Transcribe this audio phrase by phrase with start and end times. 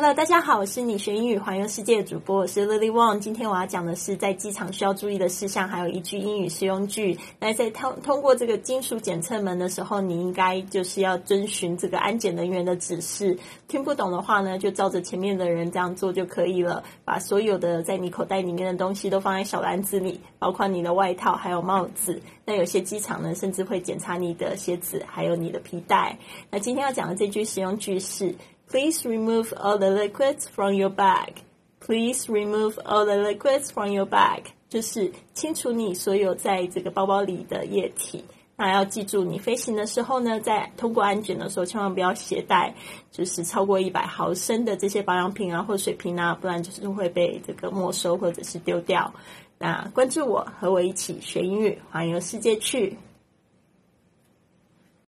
[0.00, 3.18] Hello，大家好，我是你学英语环游世界的主播，我是 Lily Wong。
[3.18, 7.18] 今天我要讲的是在机场需要注意的事项，还有一句英语实用句。
[7.40, 13.36] 那在通通过这个金属检测门的时候，你应该就是要遵循这个安检人员的指示。
[13.66, 16.84] 听不懂的话呢，就照着前面的人这样做就可以了。
[17.04, 22.22] 把所有的在你口袋里面的东西都放在小篮子里，包括你的外套还有帽子。
[22.44, 26.16] 那有些机场呢，甚至会检查你的鞋子还有你的皮带。
[26.52, 28.32] 那今天要讲的这句实用句是。
[28.68, 31.42] Please remove all the liquids from your bag.
[31.80, 34.42] Please remove all the liquids from your bag.
[34.68, 38.22] 就是清除你所有在这个包包里的液体。
[38.56, 42.74] 那要记住，你飞行的时候呢，在通过安检的时候，千万不要携带
[43.10, 49.14] 就是超过一百毫升的这些保养品啊或水瓶啊，不然就是会被这个没收或者是丢掉。
[49.56, 52.98] 那关注我，和我一起学英语，环游世界去。